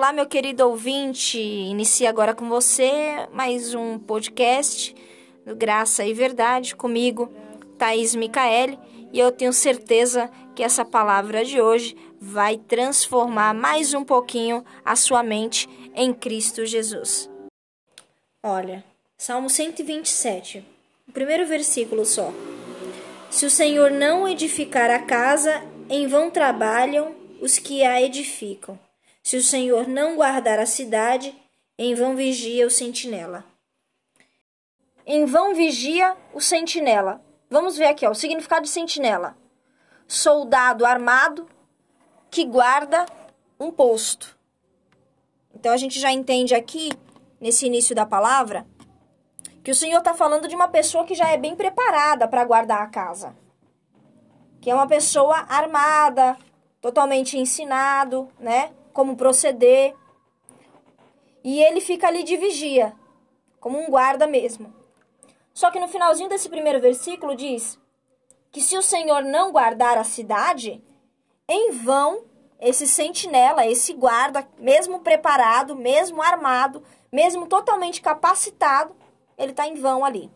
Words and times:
Olá, 0.00 0.14
meu 0.14 0.24
querido 0.24 0.66
ouvinte. 0.66 1.38
Inicia 1.38 2.08
agora 2.08 2.34
com 2.34 2.48
você 2.48 3.28
mais 3.34 3.74
um 3.74 3.98
podcast 3.98 4.96
do 5.44 5.54
Graça 5.54 6.06
e 6.06 6.14
Verdade 6.14 6.74
comigo, 6.74 7.30
Thaís 7.76 8.14
Micaele, 8.14 8.78
e 9.12 9.18
eu 9.18 9.30
tenho 9.30 9.52
certeza 9.52 10.30
que 10.56 10.62
essa 10.62 10.86
palavra 10.86 11.44
de 11.44 11.60
hoje 11.60 11.94
vai 12.18 12.56
transformar 12.56 13.52
mais 13.52 13.92
um 13.92 14.02
pouquinho 14.02 14.64
a 14.82 14.96
sua 14.96 15.22
mente 15.22 15.68
em 15.94 16.14
Cristo 16.14 16.64
Jesus. 16.64 17.28
Olha, 18.42 18.82
Salmo 19.18 19.50
127, 19.50 20.64
o 21.10 21.12
primeiro 21.12 21.46
versículo 21.46 22.06
só. 22.06 22.32
Se 23.30 23.44
o 23.44 23.50
Senhor 23.50 23.90
não 23.90 24.26
edificar 24.26 24.90
a 24.90 25.00
casa, 25.00 25.62
em 25.90 26.06
vão 26.06 26.30
trabalham 26.30 27.14
os 27.38 27.58
que 27.58 27.84
a 27.84 28.00
edificam. 28.00 28.78
Se 29.30 29.36
o 29.36 29.42
Senhor 29.44 29.86
não 29.86 30.16
guardar 30.16 30.58
a 30.58 30.66
cidade, 30.66 31.40
em 31.78 31.94
vão 31.94 32.16
vigia 32.16 32.66
o 32.66 32.70
sentinela. 32.70 33.44
Em 35.06 35.24
vão 35.24 35.54
vigia 35.54 36.16
o 36.34 36.40
sentinela. 36.40 37.24
Vamos 37.48 37.76
ver 37.76 37.84
aqui 37.84 38.04
ó, 38.04 38.10
o 38.10 38.14
significado 38.16 38.62
de 38.62 38.68
sentinela: 38.68 39.36
soldado 40.08 40.84
armado 40.84 41.48
que 42.28 42.44
guarda 42.44 43.06
um 43.60 43.70
posto. 43.70 44.36
Então 45.54 45.72
a 45.72 45.76
gente 45.76 46.00
já 46.00 46.10
entende 46.10 46.52
aqui, 46.52 46.90
nesse 47.40 47.66
início 47.66 47.94
da 47.94 48.04
palavra, 48.04 48.66
que 49.62 49.70
o 49.70 49.76
Senhor 49.76 50.00
está 50.00 50.12
falando 50.12 50.48
de 50.48 50.56
uma 50.56 50.66
pessoa 50.66 51.04
que 51.04 51.14
já 51.14 51.30
é 51.30 51.36
bem 51.36 51.54
preparada 51.54 52.26
para 52.26 52.44
guardar 52.44 52.82
a 52.82 52.88
casa. 52.88 53.36
Que 54.60 54.70
é 54.70 54.74
uma 54.74 54.88
pessoa 54.88 55.46
armada, 55.48 56.36
totalmente 56.80 57.38
ensinado, 57.38 58.28
né? 58.36 58.72
Como 59.00 59.16
proceder. 59.16 59.94
E 61.42 61.62
ele 61.62 61.80
fica 61.80 62.06
ali 62.06 62.22
de 62.22 62.36
vigia, 62.36 62.92
como 63.58 63.78
um 63.78 63.88
guarda 63.88 64.26
mesmo. 64.26 64.74
Só 65.54 65.70
que 65.70 65.80
no 65.80 65.88
finalzinho 65.88 66.28
desse 66.28 66.50
primeiro 66.50 66.78
versículo 66.82 67.34
diz 67.34 67.78
que 68.52 68.60
se 68.60 68.76
o 68.76 68.82
Senhor 68.82 69.22
não 69.22 69.52
guardar 69.52 69.96
a 69.96 70.04
cidade, 70.04 70.84
em 71.48 71.70
vão 71.70 72.24
esse 72.60 72.86
sentinela, 72.86 73.66
esse 73.66 73.94
guarda, 73.94 74.46
mesmo 74.58 75.00
preparado, 75.00 75.74
mesmo 75.74 76.20
armado, 76.20 76.82
mesmo 77.10 77.46
totalmente 77.46 78.02
capacitado, 78.02 78.94
ele 79.38 79.52
está 79.52 79.66
em 79.66 79.76
vão 79.76 80.04
ali. 80.04 80.30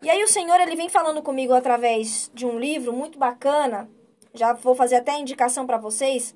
E 0.00 0.08
aí 0.08 0.24
o 0.24 0.28
Senhor 0.28 0.58
ele 0.60 0.76
vem 0.76 0.88
falando 0.88 1.22
comigo 1.22 1.52
através 1.52 2.30
de 2.32 2.46
um 2.46 2.58
livro 2.58 2.90
muito 2.90 3.18
bacana. 3.18 3.86
Já 4.32 4.54
vou 4.54 4.74
fazer 4.74 4.96
até 4.96 5.12
a 5.12 5.18
indicação 5.18 5.66
para 5.66 5.76
vocês, 5.76 6.34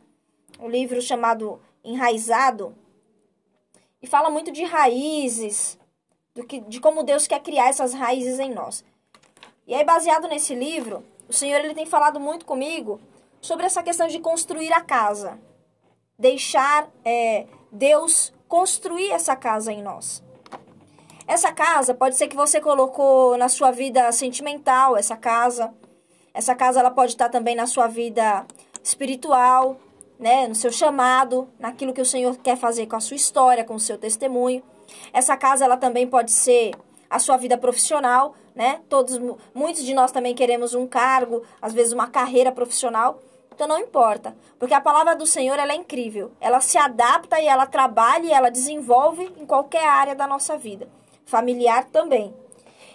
um 0.59 0.69
livro 0.69 1.01
chamado 1.01 1.61
Enraizado, 1.85 2.75
e 4.03 4.07
fala 4.07 4.31
muito 4.31 4.53
de 4.53 4.65
raízes, 4.65 5.79
do 6.35 6.45
que, 6.45 6.61
de 6.61 6.81
como 6.81 7.03
Deus 7.03 7.27
quer 7.27 7.41
criar 7.41 7.69
essas 7.69 7.95
raízes 7.95 8.39
em 8.39 8.53
nós. 8.53 8.85
E 9.67 9.75
aí, 9.75 9.85
baseado 9.85 10.29
nesse 10.29 10.55
livro, 10.55 11.03
o 11.29 11.33
Senhor 11.33 11.59
ele 11.59 11.75
tem 11.75 11.87
falado 11.87 12.21
muito 12.21 12.45
comigo 12.45 13.01
sobre 13.41 13.67
essa 13.67 13.83
questão 13.83 14.07
de 14.07 14.21
construir 14.21 14.73
a 14.73 14.81
casa. 14.81 15.39
Deixar 16.19 16.89
é, 17.05 17.47
Deus 17.73 18.33
construir 18.47 19.11
essa 19.11 19.35
casa 19.35 19.73
em 19.73 19.83
nós. 19.83 20.23
Essa 21.27 21.53
casa 21.53 21.93
pode 21.93 22.17
ser 22.17 22.29
que 22.29 22.37
você 22.37 22.61
colocou 22.61 23.37
na 23.37 23.49
sua 23.49 23.73
vida 23.73 24.13
sentimental, 24.13 24.97
essa 24.97 25.17
casa. 25.17 25.75
Essa 26.33 26.55
casa 26.55 26.79
ela 26.79 26.91
pode 26.91 27.13
estar 27.13 27.29
também 27.29 27.57
na 27.57 27.67
sua 27.67 27.89
vida 27.89 28.47
espiritual, 28.85 29.81
né, 30.19 30.47
no 30.47 30.55
seu 30.55 30.73
chamado, 30.73 31.49
naquilo 31.59 31.93
que 31.93 32.01
o 32.01 32.07
Senhor 32.07 32.37
quer 32.37 32.57
fazer 32.57 32.87
com 32.87 32.97
a 32.97 33.01
sua 33.01 33.17
história, 33.17 33.65
com 33.65 33.75
o 33.75 33.81
seu 33.81 33.99
testemunho. 33.99 34.63
Essa 35.13 35.37
casa 35.37 35.65
ela 35.65 35.77
também 35.77 36.07
pode 36.07 36.31
ser 36.31 36.73
a 37.09 37.19
sua 37.19 37.37
vida 37.37 37.57
profissional, 37.57 38.35
né? 38.55 38.81
Todos 38.89 39.21
muitos 39.55 39.85
de 39.85 39.95
nós 39.95 40.11
também 40.13 40.35
queremos 40.35 40.75
um 40.75 40.87
cargo, 40.87 41.43
às 41.61 41.73
vezes 41.73 41.93
uma 41.93 42.09
carreira 42.09 42.51
profissional. 42.51 43.21
Então 43.55 43.67
não 43.67 43.79
importa, 43.79 44.37
porque 44.59 44.75
a 44.75 44.81
palavra 44.81 45.17
do 45.17 45.27
Senhor 45.27 45.59
ela 45.59 45.73
é 45.73 45.77
incrível. 45.77 46.33
Ela 46.41 46.61
se 46.61 46.77
adapta 46.77 47.41
e 47.41 47.47
ela 47.47 47.67
trabalha 47.67 48.27
e 48.27 48.33
ela 48.33 48.51
desenvolve 48.51 49.33
em 49.39 49.47
qualquer 49.47 49.87
área 49.87 50.15
da 50.15 50.27
nossa 50.27 50.59
vida, 50.59 50.89
familiar 51.25 51.85
também. 51.85 52.35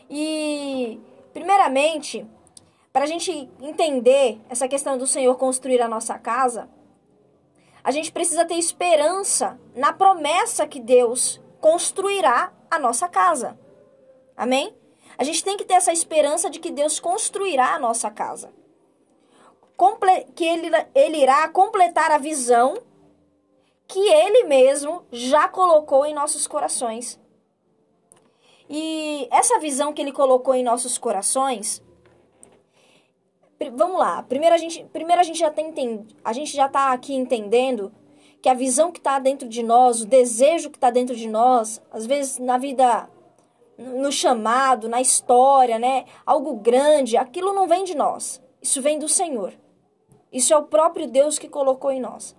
E 0.09 0.99
primeiramente, 1.33 2.25
para 2.93 3.05
a 3.05 3.07
gente 3.07 3.49
entender 3.59 4.39
essa 4.49 4.67
questão 4.67 4.97
do 4.97 5.07
Senhor 5.07 5.35
construir 5.35 5.81
a 5.81 5.87
nossa 5.87 6.19
casa, 6.19 6.69
a 7.83 7.91
gente 7.91 8.11
precisa 8.11 8.45
ter 8.45 8.55
esperança 8.55 9.59
na 9.75 9.91
promessa 9.91 10.67
que 10.67 10.79
Deus 10.79 11.41
construirá 11.59 12.53
a 12.69 12.79
nossa 12.79 13.07
casa. 13.07 13.57
Amém? 14.35 14.75
A 15.17 15.23
gente 15.23 15.43
tem 15.43 15.57
que 15.57 15.65
ter 15.65 15.75
essa 15.75 15.91
esperança 15.91 16.49
de 16.49 16.59
que 16.59 16.71
Deus 16.71 16.99
construirá 16.99 17.75
a 17.75 17.79
nossa 17.79 18.09
casa. 18.09 18.51
Comple 19.75 20.25
que 20.35 20.45
ele, 20.45 20.69
ele 20.93 21.17
irá 21.17 21.47
completar 21.49 22.11
a 22.11 22.17
visão 22.17 22.75
que 23.87 23.99
ele 23.99 24.45
mesmo 24.45 25.05
já 25.11 25.47
colocou 25.47 26.05
em 26.05 26.13
nossos 26.13 26.47
corações. 26.47 27.19
E 28.69 29.27
essa 29.31 29.59
visão 29.59 29.91
que 29.91 30.01
ele 30.01 30.13
colocou 30.13 30.55
em 30.55 30.63
nossos 30.63 30.97
corações 30.97 31.83
vamos 33.69 33.99
lá. 33.99 34.23
Primeiro 34.23 34.55
a 34.55 34.57
gente, 34.57 34.83
primeiro 34.85 35.19
a 35.21 35.23
gente 35.23 35.39
já 35.39 35.51
tem 35.51 36.05
a 36.23 36.33
gente 36.33 36.55
já 36.55 36.67
tá 36.67 36.91
aqui 36.91 37.13
entendendo 37.13 37.91
que 38.41 38.49
a 38.49 38.53
visão 38.53 38.91
que 38.91 38.99
está 38.99 39.19
dentro 39.19 39.47
de 39.47 39.61
nós, 39.61 40.01
o 40.01 40.05
desejo 40.05 40.69
que 40.71 40.77
está 40.77 40.89
dentro 40.89 41.15
de 41.15 41.27
nós, 41.27 41.81
às 41.91 42.05
vezes 42.05 42.39
na 42.39 42.57
vida, 42.57 43.07
no 43.77 44.11
chamado, 44.11 44.89
na 44.89 44.99
história, 44.99 45.77
né? 45.77 46.05
Algo 46.25 46.55
grande, 46.55 47.17
aquilo 47.17 47.53
não 47.53 47.67
vem 47.67 47.83
de 47.83 47.95
nós. 47.95 48.41
Isso 48.61 48.81
vem 48.81 48.97
do 48.97 49.07
Senhor. 49.07 49.53
Isso 50.31 50.53
é 50.53 50.57
o 50.57 50.63
próprio 50.63 51.07
Deus 51.07 51.37
que 51.37 51.47
colocou 51.47 51.91
em 51.91 51.99
nós. 51.99 52.35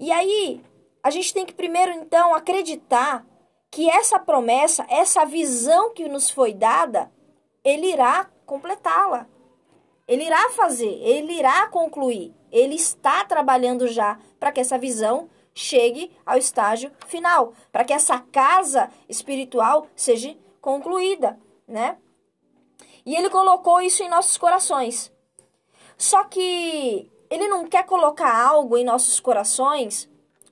E 0.00 0.10
aí, 0.10 0.60
a 1.02 1.10
gente 1.10 1.32
tem 1.32 1.46
que 1.46 1.54
primeiro 1.54 1.92
então 1.92 2.34
acreditar 2.34 3.24
que 3.70 3.88
essa 3.88 4.18
promessa, 4.18 4.84
essa 4.88 5.24
visão 5.24 5.92
que 5.92 6.08
nos 6.08 6.30
foi 6.30 6.52
dada, 6.52 7.12
ele 7.62 7.92
irá 7.92 8.28
completá-la. 8.44 9.28
Ele 10.06 10.24
irá 10.24 10.50
fazer, 10.50 11.00
ele 11.02 11.32
irá 11.32 11.66
concluir, 11.68 12.32
ele 12.52 12.74
está 12.76 13.24
trabalhando 13.24 13.88
já 13.88 14.18
para 14.38 14.52
que 14.52 14.60
essa 14.60 14.78
visão 14.78 15.28
chegue 15.52 16.12
ao 16.24 16.36
estágio 16.38 16.92
final, 17.06 17.54
para 17.72 17.84
que 17.84 17.92
essa 17.92 18.18
casa 18.20 18.90
espiritual 19.08 19.88
seja 19.96 20.36
concluída, 20.60 21.38
né? 21.66 21.96
E 23.04 23.14
ele 23.14 23.30
colocou 23.30 23.80
isso 23.80 24.02
em 24.02 24.08
nossos 24.08 24.36
corações. 24.36 25.12
Só 25.96 26.24
que 26.24 27.10
ele 27.30 27.48
não 27.48 27.66
quer 27.66 27.84
colocar 27.84 28.36
algo 28.36 28.76
em 28.76 28.84
nossos 28.84 29.18
corações 29.18 30.08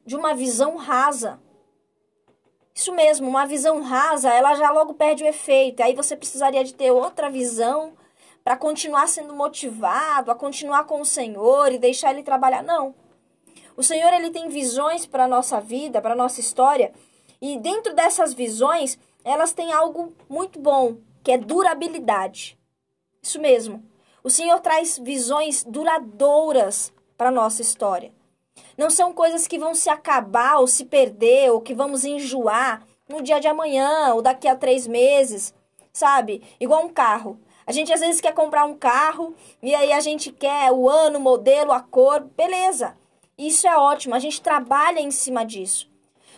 de 0.07 0.17
uma 0.17 0.35
visão 0.35 0.77
rasa. 0.77 1.41
Isso 2.75 2.93
mesmo, 2.93 3.29
uma 3.29 3.47
visão 3.47 3.83
rasa, 3.83 4.33
ela 4.33 4.55
já 4.55 4.71
logo 4.71 4.95
perde 4.95 5.23
o 5.23 5.27
efeito. 5.27 5.83
Aí 5.83 5.95
você 5.95 6.17
precisaria 6.17 6.65
de 6.65 6.75
ter 6.75 6.91
outra 6.91 7.31
visão 7.31 7.95
para 8.45 8.57
continuar 8.59 9.09
sendo 9.09 9.35
motivado, 9.35 10.31
a 10.31 10.35
continuar 10.35 10.85
com 10.85 11.01
o 11.01 11.07
Senhor 11.07 11.73
e 11.73 11.79
deixar 11.79 12.13
ele 12.13 12.23
trabalhar. 12.23 12.63
Não. 12.63 12.95
O 13.75 13.83
Senhor 13.83 14.13
ele 14.13 14.31
tem 14.31 14.49
visões 14.49 15.07
para 15.07 15.25
a 15.25 15.29
nossa 15.29 15.61
vida, 15.61 16.03
para 16.03 16.13
a 16.13 16.17
nossa 16.17 16.41
história, 16.41 16.93
e 17.41 17.59
dentro 17.59 17.95
dessas 17.95 18.35
visões, 18.35 18.99
elas 19.25 19.53
têm 19.53 19.73
algo 19.73 20.13
muito 20.29 20.61
bom, 20.61 20.99
que 21.23 21.33
é 21.33 21.39
durabilidade. 21.39 22.59
Isso 23.23 23.41
mesmo. 23.41 23.83
O 24.23 24.31
Senhor 24.31 24.61
traz 24.61 24.99
visões 24.99 25.65
duradouras 25.65 26.93
para 27.17 27.31
a 27.31 27.33
nossa 27.33 27.63
história. 27.63 28.13
Não 28.77 28.91
são 28.91 29.13
coisas 29.13 29.47
que 29.47 29.59
vão 29.59 29.75
se 29.75 29.89
acabar 29.89 30.59
ou 30.59 30.67
se 30.67 30.85
perder 30.85 31.51
ou 31.51 31.61
que 31.61 31.75
vamos 31.75 32.05
enjoar 32.05 32.87
no 33.09 33.23
dia 33.23 33.41
de 33.41 33.49
amanhã 33.49 34.15
ou 34.15 34.23
daqui 34.23 34.47
a 34.47 34.57
três 34.57 34.87
meses, 34.87 35.55
sabe? 35.93 36.43
Igual 36.61 36.85
um 36.85 36.89
carro. 36.89 37.39
A 37.67 37.73
gente 37.73 37.93
às 37.93 38.01
vezes 38.01 38.21
quer 38.21 38.33
comprar 38.33 38.65
um 38.65 38.77
carro 38.77 39.35
e 39.63 39.75
aí 39.75 39.93
a 39.93 40.01
gente 40.01 40.31
quer 40.31 40.71
o 40.71 40.89
ano, 40.89 41.19
o 41.19 41.23
modelo, 41.23 41.73
a 41.73 41.81
cor, 41.81 42.21
beleza. 42.21 42.97
Isso 43.37 43.67
é 43.67 43.77
ótimo, 43.77 44.15
a 44.15 44.19
gente 44.19 44.41
trabalha 44.41 45.01
em 45.01 45.11
cima 45.11 45.45
disso. 45.45 45.91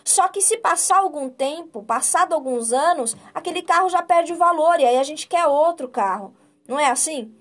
Só 0.03 0.29
que 0.29 0.39
se 0.39 0.57
passar 0.57 0.99
algum 0.99 1.29
tempo, 1.29 1.83
passado 1.83 2.33
alguns 2.33 2.71
anos, 2.71 3.15
aquele 3.33 3.61
carro 3.61 3.89
já 3.89 4.01
perde 4.01 4.31
o 4.31 4.37
valor 4.37 4.79
e 4.79 4.85
aí 4.85 4.97
a 4.97 5.03
gente 5.03 5.27
quer 5.27 5.45
outro 5.45 5.89
carro. 5.89 6.33
Não 6.65 6.79
é 6.79 6.89
assim? 6.89 7.33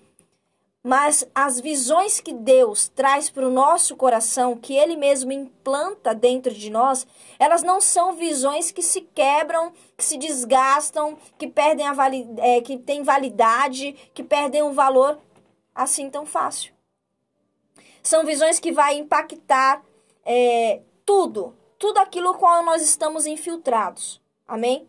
Mas 0.86 1.28
as 1.34 1.60
visões 1.60 2.20
que 2.20 2.32
Deus 2.32 2.86
traz 2.86 3.28
para 3.28 3.44
o 3.44 3.50
nosso 3.50 3.96
coração, 3.96 4.56
que 4.56 4.76
Ele 4.76 4.96
mesmo 4.96 5.32
implanta 5.32 6.14
dentro 6.14 6.54
de 6.54 6.70
nós, 6.70 7.04
elas 7.40 7.64
não 7.64 7.80
são 7.80 8.12
visões 8.12 8.70
que 8.70 8.80
se 8.80 9.00
quebram, 9.00 9.72
que 9.96 10.04
se 10.04 10.16
desgastam, 10.16 11.18
que 11.36 11.48
perdem 11.48 11.88
a 11.88 11.92
vali 11.92 12.28
é, 12.38 12.60
que 12.60 12.78
têm 12.78 13.02
validade, 13.02 13.96
que 14.14 14.22
perdem 14.22 14.62
o 14.62 14.72
valor 14.72 15.18
assim 15.74 16.08
tão 16.08 16.24
fácil. 16.24 16.72
São 18.00 18.24
visões 18.24 18.60
que 18.60 18.70
vai 18.70 18.96
impactar 18.96 19.82
é, 20.24 20.82
tudo, 21.04 21.52
tudo 21.80 21.98
aquilo 21.98 22.34
qual 22.34 22.64
nós 22.64 22.80
estamos 22.80 23.26
infiltrados. 23.26 24.22
Amém? 24.46 24.86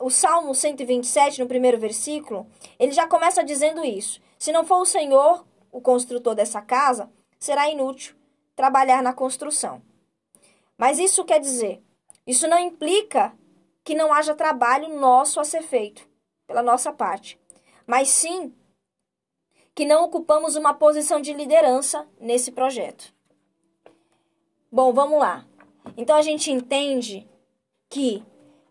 O 0.00 0.08
Salmo 0.08 0.54
127, 0.54 1.38
no 1.38 1.46
primeiro 1.46 1.78
versículo, 1.78 2.46
ele 2.78 2.92
já 2.92 3.06
começa 3.06 3.44
dizendo 3.44 3.84
isso. 3.84 4.22
Se 4.42 4.50
não 4.50 4.64
for 4.64 4.78
o 4.78 4.84
Senhor, 4.84 5.46
o 5.70 5.80
construtor 5.80 6.34
dessa 6.34 6.60
casa, 6.60 7.08
será 7.38 7.70
inútil 7.70 8.16
trabalhar 8.56 9.00
na 9.00 9.12
construção. 9.12 9.80
Mas 10.76 10.98
isso 10.98 11.24
quer 11.24 11.38
dizer, 11.38 11.80
isso 12.26 12.48
não 12.48 12.58
implica 12.58 13.38
que 13.84 13.94
não 13.94 14.12
haja 14.12 14.34
trabalho 14.34 14.98
nosso 14.98 15.38
a 15.38 15.44
ser 15.44 15.62
feito 15.62 16.08
pela 16.44 16.60
nossa 16.60 16.92
parte, 16.92 17.40
mas 17.86 18.08
sim 18.08 18.52
que 19.76 19.84
não 19.84 20.06
ocupamos 20.06 20.56
uma 20.56 20.74
posição 20.74 21.20
de 21.20 21.32
liderança 21.32 22.04
nesse 22.18 22.50
projeto. 22.50 23.14
Bom, 24.72 24.92
vamos 24.92 25.20
lá. 25.20 25.46
Então 25.96 26.16
a 26.16 26.22
gente 26.22 26.50
entende 26.50 27.30
que 27.88 28.24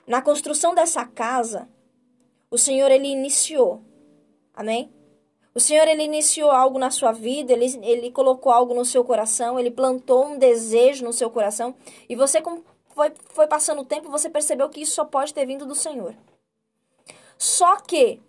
na 0.06 0.22
construção 0.22 0.76
dessa 0.76 1.06
casa, 1.06 1.70
o 2.50 2.58
Senhor 2.58 2.92
ele 2.92 3.08
iniciou. 3.08 3.82
Amém? 4.54 4.94
O 5.54 5.60
Senhor 5.60 5.88
ele 5.88 6.04
iniciou 6.04 6.50
algo 6.50 6.80
na 6.80 6.90
sua 6.90 7.12
vida, 7.12 7.52
ele, 7.52 7.66
ele 7.84 8.12
colocou 8.12 8.52
algo 8.52 8.74
no 8.74 8.86
seu 8.86 9.04
coração, 9.04 9.60
ele 9.60 9.70
plantou 9.70 10.28
um 10.28 10.38
desejo 10.38 11.04
no 11.04 11.12
seu 11.12 11.30
coração 11.30 11.76
e 12.08 12.16
você 12.16 12.42
foi, 12.90 13.12
foi 13.26 13.48
passando 13.48 13.82
o 13.82 13.86
tempo, 13.86 14.10
você 14.10 14.30
percebeu 14.30 14.70
que 14.70 14.82
isso 14.82 14.94
só 14.94 15.04
pode 15.04 15.34
ter 15.34 15.46
vindo 15.46 15.66
do 15.66 15.76
Senhor. 15.76 16.16
Só 17.38 17.78
que 17.78 18.22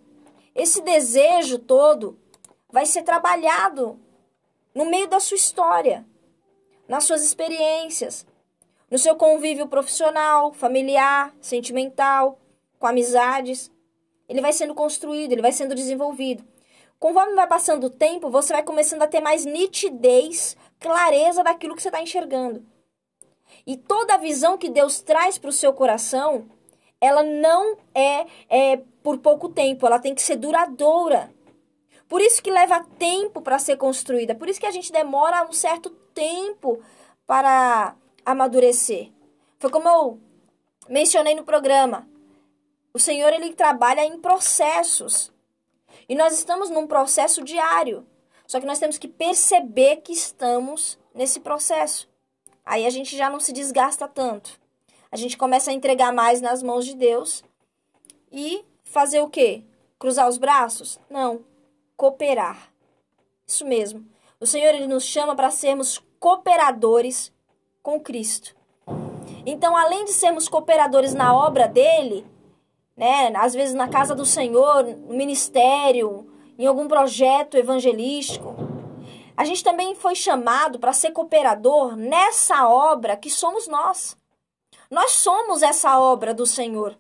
esse 0.55 0.81
desejo 0.83 1.59
todo 1.59 2.19
vai 2.69 2.87
ser 2.87 3.03
trabalhado 3.03 4.01
no 4.75 4.87
meio 4.87 5.07
da 5.07 5.21
sua 5.21 5.37
história, 5.37 6.05
nas 6.89 7.05
suas 7.05 7.23
experiências, 7.23 8.27
no 8.91 8.99
seu 8.99 9.15
convívio 9.15 9.69
profissional, 9.69 10.53
familiar, 10.53 11.35
sentimental, 11.41 12.39
com 12.79 12.87
amizades. 12.87 13.71
Ele 14.29 14.41
vai 14.41 14.53
sendo 14.53 14.75
construído, 14.75 15.33
ele 15.33 15.43
vai 15.43 15.53
sendo 15.53 15.75
desenvolvido. 15.75 16.52
Conforme 17.03 17.35
vai 17.35 17.49
passando 17.49 17.89
o 17.89 17.91
tempo, 17.91 18.31
você 18.31 18.53
vai 18.53 18.63
começando 18.63 19.03
a 19.03 19.09
ter 19.09 19.21
mais 19.21 19.45
nitidez, 19.45 20.57
clareza 20.79 21.43
daquilo 21.43 21.75
que 21.75 21.83
você 21.83 21.89
está 21.89 22.01
enxergando. 22.01 22.65
E 23.67 23.77
toda 23.77 24.15
a 24.15 24.19
visão 24.19 24.57
que 24.57 24.69
Deus 24.69 25.01
traz 25.01 25.37
para 25.37 25.51
o 25.51 25.53
seu 25.53 25.73
coração, 25.73 26.47
ela 27.01 27.25
não 27.25 27.77
é, 27.93 28.25
é 28.49 28.77
por 29.03 29.19
pouco 29.19 29.49
tempo, 29.49 29.85
ela 29.85 29.99
tem 29.99 30.15
que 30.15 30.23
ser 30.23 30.37
duradoura. 30.37 31.35
Por 32.09 32.21
isso 32.21 32.41
que 32.41 32.53
leva 32.53 32.87
tempo 33.01 33.43
para 33.43 33.59
ser 33.59 33.77
construída, 33.77 34.37
por 34.37 34.49
isso 34.49 34.61
que 34.61 34.67
a 34.67 34.71
gente 34.71 34.93
demora 34.93 35.45
um 35.45 35.53
certo 35.53 35.91
tempo 36.15 36.81
para 37.27 37.97
amadurecer. 38.25 39.11
Foi 39.59 39.71
como 39.73 39.89
eu 39.89 40.21
mencionei 40.89 41.35
no 41.35 41.43
programa. 41.43 42.09
O 42.95 42.99
Senhor 43.01 43.33
ele 43.33 43.55
trabalha 43.55 44.05
em 44.05 44.21
processos. 44.21 45.32
E 46.09 46.15
nós 46.15 46.33
estamos 46.33 46.71
num 46.71 46.87
processo 46.87 47.43
diário. 47.43 48.07
Só 48.47 48.61
que 48.61 48.67
nós 48.67 48.79
temos 48.79 48.99
que 48.99 49.09
perceber 49.09 49.97
que 49.99 50.13
estamos 50.13 50.99
nesse 51.15 51.41
processo. 51.41 52.09
Aí 52.65 52.87
a 52.87 52.91
gente 52.91 53.17
já 53.17 53.31
não 53.31 53.41
se 53.41 53.53
desgasta 53.53 54.07
tanto. 54.07 54.61
A 55.11 55.17
gente 55.17 55.37
começa 55.37 55.71
a 55.71 55.75
entregar 55.75 56.13
mais 56.13 56.41
nas 56.41 56.63
mãos 56.63 56.85
de 56.85 56.95
Deus 56.95 57.43
e 58.31 58.65
fazer 58.85 59.21
o 59.21 59.29
quê? 59.29 59.65
Cruzar 59.99 60.29
os 60.29 60.39
braços? 60.39 60.99
Não. 61.09 61.45
Cooperar. 61.97 62.73
Isso 63.47 63.67
mesmo. 63.67 64.07
O 64.41 64.47
Senhor 64.47 64.75
ele 64.75 64.87
nos 64.87 65.05
chama 65.05 65.37
para 65.37 65.51
sermos 65.51 66.03
cooperadores 66.19 67.33
com 67.83 68.01
Cristo. 68.01 68.57
Então, 69.45 69.77
além 69.77 70.05
de 70.05 70.13
sermos 70.13 70.49
cooperadores 70.49 71.15
na 71.15 71.35
obra 71.35 71.67
dele, 71.67 72.25
né, 73.03 73.33
às 73.35 73.53
vezes 73.53 73.75
na 73.75 73.89
casa 73.89 74.15
do 74.15 74.25
Senhor, 74.25 74.85
no 74.85 75.17
ministério, 75.17 76.25
em 76.57 76.67
algum 76.67 76.87
projeto 76.87 77.57
evangelístico, 77.57 78.55
a 79.37 79.45
gente 79.45 79.65
também 79.65 79.97
foi 79.97 80.15
chamado 80.15 80.79
para 80.79 80.93
ser 80.93 81.11
cooperador 81.11 81.97
nessa 81.97 82.69
obra 82.69 83.17
que 83.17 83.29
somos 83.29 83.67
nós. 83.67 84.17
Nós 84.89 85.11
somos 85.13 85.63
essa 85.63 85.99
obra 85.99 86.33
do 86.33 86.47
Senhor, 86.47 86.97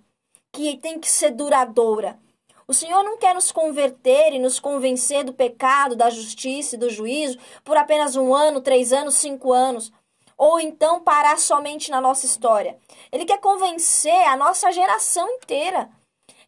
que 0.51 0.77
tem 0.77 0.99
que 0.99 1.09
ser 1.09 1.31
duradoura. 1.31 2.19
O 2.67 2.75
Senhor 2.75 3.05
não 3.05 3.17
quer 3.17 3.35
nos 3.35 3.53
converter 3.53 4.33
e 4.33 4.41
nos 4.41 4.59
convencer 4.59 5.23
do 5.23 5.33
pecado, 5.33 5.95
da 5.95 6.11
justiça 6.11 6.75
e 6.75 6.79
do 6.79 6.91
juízo 6.91 7.39
por 7.63 7.77
apenas 7.77 8.17
um 8.17 8.35
ano, 8.35 8.61
três 8.61 8.93
anos, 8.93 9.15
cinco 9.15 9.53
anos 9.53 9.93
ou 10.43 10.59
então 10.59 10.99
parar 10.99 11.39
somente 11.39 11.89
na 11.89 12.00
nossa 12.00 12.27
história. 12.27 12.77
Ele 13.12 13.25
quer 13.25 13.39
convencer 13.39 14.27
a 14.27 14.37
nossa 14.37 14.73
geração 14.73 15.31
inteira. 15.37 15.89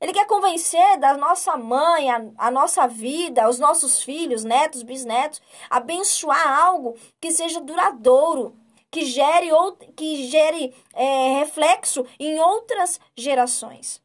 Ele 0.00 0.12
quer 0.12 0.26
convencer 0.26 0.99
da 0.99 1.17
nossa 1.17 1.56
mãe, 1.56 2.11
a, 2.11 2.20
a, 2.37 2.50
nossa 2.50 2.88
vida, 2.88 3.49
os 3.49 3.61
nossos 3.61 4.02
filhos, 4.02 4.43
netos, 4.43 4.82
bisnetos, 4.82 5.41
abençoar 5.70 6.64
algo 6.64 6.96
que 7.20 7.31
seja 7.31 7.61
duradouro, 7.61 8.58
que 8.91 9.05
gere, 9.05 9.52
ou, 9.52 9.76
que 9.76 10.29
gere 10.29 10.75
é, 10.93 11.38
reflexo 11.38 12.05
em 12.19 12.41
outras 12.41 12.99
gerações. 13.17 14.02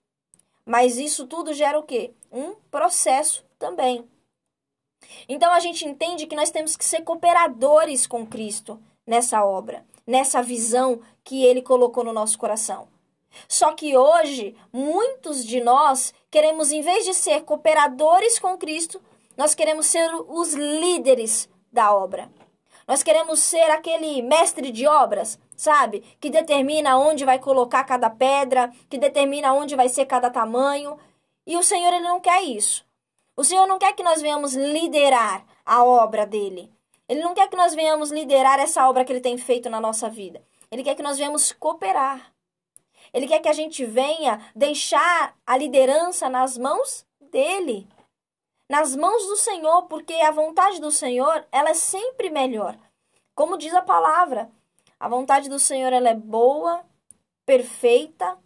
Mas 0.63 0.99
isso 0.99 1.25
tudo 1.25 1.51
gera 1.51 1.79
o 1.79 1.83
quê? 1.83 2.13
Um 2.31 2.53
processo 2.69 3.43
também. 3.57 4.07
Então 5.27 5.51
a 5.51 5.59
gente 5.59 5.83
entende 5.83 6.27
que 6.27 6.35
nós 6.35 6.51
temos 6.51 6.77
que 6.77 6.85
ser 6.85 7.01
cooperadores 7.01 8.05
com 8.05 8.23
Cristo 8.23 8.79
nessa 9.09 9.43
obra, 9.43 9.83
nessa 10.05 10.41
visão 10.41 11.01
que 11.23 11.43
ele 11.43 11.63
colocou 11.63 12.03
no 12.03 12.13
nosso 12.13 12.37
coração. 12.37 12.87
Só 13.47 13.73
que 13.73 13.97
hoje, 13.97 14.55
muitos 14.71 15.43
de 15.43 15.59
nós 15.61 16.13
queremos, 16.29 16.71
em 16.71 16.81
vez 16.81 17.05
de 17.05 17.13
ser 17.13 17.41
cooperadores 17.41 18.37
com 18.37 18.57
Cristo, 18.57 19.01
nós 19.35 19.55
queremos 19.55 19.87
ser 19.87 20.09
os 20.27 20.53
líderes 20.53 21.49
da 21.71 21.91
obra. 21.91 22.29
Nós 22.87 23.01
queremos 23.01 23.39
ser 23.39 23.69
aquele 23.71 24.21
mestre 24.21 24.71
de 24.71 24.87
obras, 24.87 25.39
sabe? 25.55 26.03
Que 26.19 26.29
determina 26.29 26.97
onde 26.97 27.25
vai 27.25 27.39
colocar 27.39 27.83
cada 27.83 28.09
pedra, 28.09 28.71
que 28.89 28.97
determina 28.97 29.53
onde 29.53 29.75
vai 29.75 29.89
ser 29.89 30.05
cada 30.05 30.29
tamanho. 30.29 30.97
E 31.47 31.57
o 31.57 31.63
Senhor, 31.63 31.93
ele 31.93 32.07
não 32.07 32.19
quer 32.19 32.43
isso. 32.43 32.85
O 33.35 33.43
Senhor 33.43 33.67
não 33.67 33.79
quer 33.79 33.93
que 33.93 34.03
nós 34.03 34.21
venhamos 34.21 34.53
liderar 34.53 35.45
a 35.65 35.83
obra 35.83 36.25
dele. 36.25 36.71
Ele 37.09 37.23
não 37.23 37.33
quer 37.33 37.49
que 37.49 37.57
nós 37.57 37.73
venhamos 37.73 38.11
liderar 38.11 38.59
essa 38.59 38.87
obra 38.87 39.03
que 39.03 39.11
ele 39.11 39.19
tem 39.19 39.35
feito 39.35 39.67
na 39.67 39.81
nossa 39.81 40.07
vida. 40.07 40.43
Ele 40.69 40.83
quer 40.83 40.93
que 40.93 41.01
nós 41.01 41.17
venhamos 41.17 41.51
cooperar. 41.51 42.31
Ele 43.11 43.27
quer 43.27 43.39
que 43.39 43.49
a 43.49 43.53
gente 43.53 43.83
venha 43.83 44.39
deixar 44.55 45.35
a 45.45 45.57
liderança 45.57 46.29
nas 46.29 46.55
mãos 46.55 47.03
dele, 47.19 47.87
nas 48.69 48.95
mãos 48.95 49.25
do 49.25 49.35
Senhor, 49.35 49.87
porque 49.87 50.13
a 50.13 50.29
vontade 50.29 50.79
do 50.79 50.91
Senhor, 50.91 51.43
ela 51.51 51.71
é 51.71 51.73
sempre 51.73 52.29
melhor. 52.29 52.77
Como 53.33 53.57
diz 53.57 53.73
a 53.73 53.81
palavra, 53.81 54.51
a 54.99 55.09
vontade 55.09 55.49
do 55.49 55.57
Senhor 55.57 55.91
ela 55.91 56.09
é 56.09 56.15
boa, 56.15 56.85
perfeita 57.43 58.37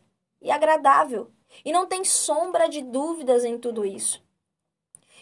e 0.41 0.49
agradável. 0.49 1.29
E 1.65 1.73
não 1.73 1.85
tem 1.85 2.05
sombra 2.05 2.69
de 2.69 2.81
dúvidas 2.81 3.43
em 3.43 3.57
tudo 3.57 3.85
isso. 3.85 4.23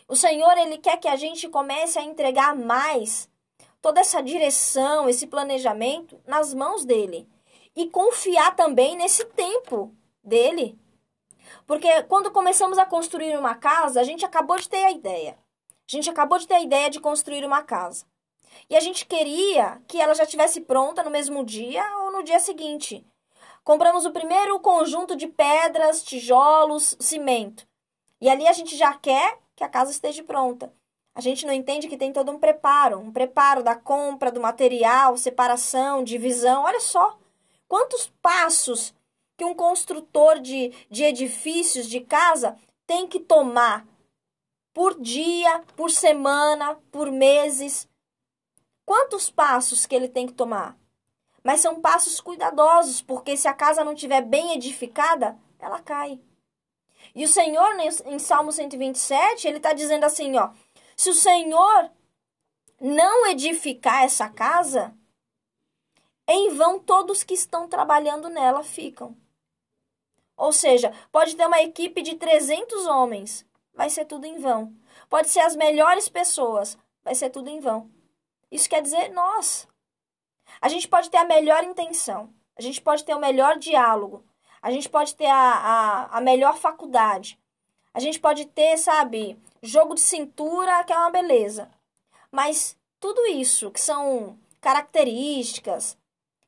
O 0.07 0.15
Senhor, 0.15 0.55
ele 0.59 0.77
quer 0.77 0.97
que 0.97 1.07
a 1.07 1.15
gente 1.15 1.49
comece 1.49 1.97
a 1.97 2.03
entregar 2.03 2.55
mais 2.55 3.30
toda 3.81 3.99
essa 3.99 4.21
direção, 4.21 5.09
esse 5.09 5.27
planejamento 5.27 6.21
nas 6.25 6.53
mãos 6.53 6.85
dele. 6.85 7.27
E 7.75 7.89
confiar 7.89 8.55
também 8.55 8.95
nesse 8.95 9.25
tempo 9.25 9.95
dele. 10.23 10.77
Porque 11.65 12.03
quando 12.03 12.31
começamos 12.31 12.77
a 12.77 12.85
construir 12.85 13.37
uma 13.37 13.55
casa, 13.55 13.99
a 14.01 14.03
gente 14.03 14.25
acabou 14.25 14.57
de 14.57 14.69
ter 14.69 14.83
a 14.83 14.91
ideia. 14.91 15.37
A 15.89 15.91
gente 15.91 16.09
acabou 16.09 16.37
de 16.37 16.47
ter 16.47 16.55
a 16.55 16.61
ideia 16.61 16.89
de 16.89 16.99
construir 16.99 17.43
uma 17.43 17.63
casa. 17.63 18.05
E 18.69 18.75
a 18.75 18.79
gente 18.79 19.05
queria 19.05 19.81
que 19.87 19.99
ela 19.99 20.13
já 20.13 20.23
estivesse 20.23 20.61
pronta 20.61 21.03
no 21.03 21.09
mesmo 21.09 21.43
dia 21.43 21.83
ou 21.99 22.11
no 22.11 22.23
dia 22.23 22.39
seguinte. 22.39 23.05
Compramos 23.63 24.05
o 24.05 24.11
primeiro 24.11 24.59
conjunto 24.59 25.15
de 25.15 25.27
pedras, 25.27 26.03
tijolos, 26.03 26.95
cimento. 26.99 27.67
E 28.19 28.29
ali 28.29 28.47
a 28.47 28.53
gente 28.53 28.75
já 28.75 28.93
quer 28.93 29.39
que 29.55 29.63
a 29.63 29.69
casa 29.69 29.91
esteja 29.91 30.23
pronta. 30.23 30.73
A 31.13 31.21
gente 31.21 31.45
não 31.45 31.53
entende 31.53 31.87
que 31.87 31.97
tem 31.97 32.13
todo 32.13 32.31
um 32.31 32.39
preparo, 32.39 32.99
um 32.99 33.11
preparo 33.11 33.61
da 33.61 33.75
compra 33.75 34.31
do 34.31 34.39
material, 34.39 35.17
separação, 35.17 36.03
divisão. 36.03 36.63
Olha 36.63 36.79
só 36.79 37.17
quantos 37.67 38.07
passos 38.21 38.93
que 39.37 39.45
um 39.45 39.53
construtor 39.53 40.39
de, 40.39 40.71
de 40.89 41.03
edifícios, 41.03 41.89
de 41.89 41.99
casa, 41.99 42.55
tem 42.85 43.07
que 43.07 43.19
tomar 43.19 43.85
por 44.73 44.99
dia, 45.01 45.63
por 45.75 45.89
semana, 45.91 46.77
por 46.91 47.11
meses. 47.11 47.89
Quantos 48.85 49.29
passos 49.29 49.85
que 49.85 49.95
ele 49.95 50.07
tem 50.07 50.27
que 50.27 50.33
tomar? 50.33 50.77
Mas 51.43 51.59
são 51.59 51.81
passos 51.81 52.21
cuidadosos, 52.21 53.01
porque 53.01 53.35
se 53.35 53.47
a 53.47 53.53
casa 53.53 53.83
não 53.83 53.93
estiver 53.93 54.21
bem 54.21 54.53
edificada, 54.53 55.37
ela 55.59 55.79
cai. 55.79 56.19
E 57.15 57.25
o 57.25 57.27
Senhor, 57.27 57.75
em 58.05 58.19
Salmo 58.19 58.51
127, 58.51 59.47
ele 59.47 59.57
está 59.57 59.73
dizendo 59.73 60.05
assim, 60.05 60.37
ó, 60.37 60.51
se 61.01 61.09
o 61.09 61.15
Senhor 61.15 61.89
não 62.79 63.25
edificar 63.25 64.03
essa 64.03 64.29
casa, 64.29 64.95
em 66.27 66.49
vão 66.49 66.77
todos 66.77 67.23
que 67.23 67.33
estão 67.33 67.67
trabalhando 67.67 68.29
nela 68.29 68.63
ficam. 68.63 69.17
Ou 70.37 70.53
seja, 70.53 70.93
pode 71.11 71.35
ter 71.35 71.47
uma 71.47 71.59
equipe 71.59 72.03
de 72.03 72.17
300 72.17 72.85
homens, 72.85 73.43
vai 73.73 73.89
ser 73.89 74.05
tudo 74.05 74.27
em 74.27 74.37
vão. 74.37 74.75
Pode 75.09 75.29
ser 75.29 75.39
as 75.39 75.55
melhores 75.55 76.07
pessoas, 76.07 76.77
vai 77.03 77.15
ser 77.15 77.31
tudo 77.31 77.49
em 77.49 77.59
vão. 77.59 77.89
Isso 78.51 78.69
quer 78.69 78.83
dizer 78.83 79.09
nós. 79.09 79.67
A 80.61 80.69
gente 80.69 80.87
pode 80.87 81.09
ter 81.09 81.17
a 81.17 81.25
melhor 81.25 81.63
intenção, 81.63 82.31
a 82.55 82.61
gente 82.61 82.79
pode 82.79 83.03
ter 83.03 83.15
o 83.15 83.19
melhor 83.19 83.57
diálogo, 83.57 84.23
a 84.61 84.69
gente 84.69 84.87
pode 84.87 85.15
ter 85.15 85.25
a, 85.25 85.35
a, 85.35 86.17
a 86.19 86.21
melhor 86.21 86.57
faculdade, 86.57 87.39
a 87.91 87.99
gente 87.99 88.19
pode 88.19 88.45
ter, 88.45 88.77
sabe, 88.77 89.35
jogo 89.61 89.95
de 89.95 90.01
cintura, 90.01 90.83
que 90.83 90.93
é 90.93 90.97
uma 90.97 91.11
beleza. 91.11 91.69
Mas 92.31 92.77
tudo 92.99 93.25
isso, 93.27 93.71
que 93.71 93.79
são 93.79 94.37
características, 94.59 95.97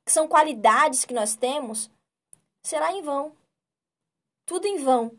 que 0.05 0.11
são 0.11 0.27
qualidades 0.27 1.05
que 1.05 1.13
nós 1.13 1.35
temos, 1.35 1.89
será 2.61 2.91
em 2.93 3.01
vão. 3.01 3.35
Tudo 4.45 4.67
em 4.67 4.77
vão. 4.77 5.17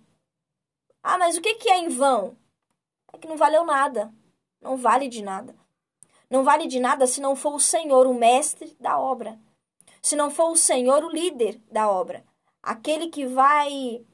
Ah, 1.02 1.18
mas 1.18 1.36
o 1.36 1.40
que 1.40 1.68
é 1.68 1.78
em 1.78 1.88
vão? 1.88 2.36
É 3.12 3.18
que 3.18 3.28
não 3.28 3.36
valeu 3.36 3.64
nada. 3.64 4.12
Não 4.60 4.76
vale 4.76 5.08
de 5.08 5.22
nada. 5.22 5.54
Não 6.28 6.42
vale 6.42 6.66
de 6.66 6.80
nada 6.80 7.06
se 7.06 7.20
não 7.20 7.36
for 7.36 7.54
o 7.54 7.60
Senhor 7.60 8.06
o 8.06 8.14
mestre 8.14 8.76
da 8.80 8.98
obra. 8.98 9.38
Se 10.02 10.16
não 10.16 10.30
for 10.30 10.50
o 10.50 10.56
Senhor 10.56 11.04
o 11.04 11.10
líder 11.10 11.60
da 11.70 11.88
obra. 11.88 12.24
Aquele 12.62 13.08
que 13.08 13.26
vai 13.26 14.04